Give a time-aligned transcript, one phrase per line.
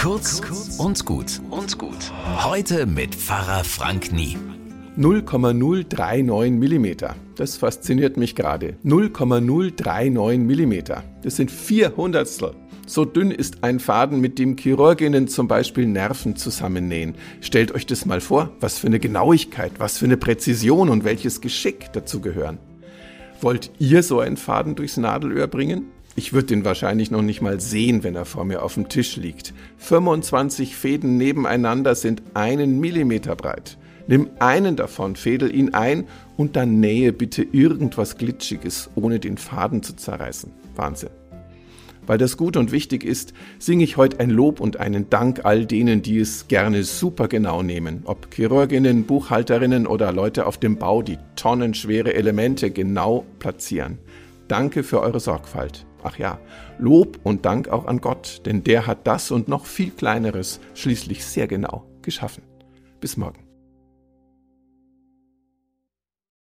[0.00, 0.40] Kurz
[0.78, 2.10] und gut und gut.
[2.42, 4.38] Heute mit Pfarrer Frank Nie.
[4.96, 6.86] 0,039 mm.
[7.36, 8.78] Das fasziniert mich gerade.
[8.82, 10.74] 0,039 mm.
[11.22, 12.52] Das sind vier Hundertstel.
[12.86, 17.14] So dünn ist ein Faden, mit dem Chirurginnen zum Beispiel Nerven zusammennähen.
[17.42, 21.42] Stellt euch das mal vor, was für eine Genauigkeit, was für eine Präzision und welches
[21.42, 22.56] Geschick dazu gehören.
[23.42, 25.88] Wollt ihr so einen Faden durchs Nadelöhr bringen?
[26.20, 29.16] Ich würde den wahrscheinlich noch nicht mal sehen, wenn er vor mir auf dem Tisch
[29.16, 29.54] liegt.
[29.78, 33.78] 25 Fäden nebeneinander sind einen Millimeter breit.
[34.06, 36.04] Nimm einen davon, fädel ihn ein
[36.36, 40.52] und dann nähe bitte irgendwas Glitschiges, ohne den Faden zu zerreißen.
[40.76, 41.08] Wahnsinn.
[42.06, 45.64] Weil das gut und wichtig ist, singe ich heute ein Lob und einen Dank all
[45.64, 48.02] denen, die es gerne super genau nehmen.
[48.04, 53.96] Ob Chirurginnen, Buchhalterinnen oder Leute auf dem Bau, die tonnenschwere Elemente genau platzieren.
[54.50, 55.86] Danke für eure Sorgfalt.
[56.02, 56.40] Ach ja,
[56.78, 61.24] Lob und Dank auch an Gott, denn der hat das und noch viel kleineres schließlich
[61.24, 62.42] sehr genau geschaffen.
[63.00, 63.49] Bis morgen.